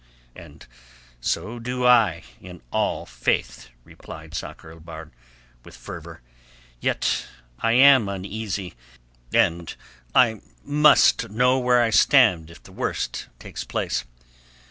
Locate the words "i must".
10.15-11.29